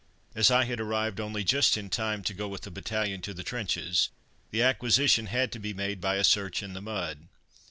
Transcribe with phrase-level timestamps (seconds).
[0.33, 3.43] As I had arrived only just in time to go with the battalion to the
[3.43, 4.09] trenches,
[4.49, 7.27] the acquisition had to be made by a search in the mud.